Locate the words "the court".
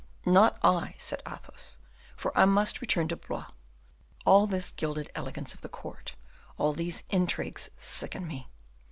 5.61-6.15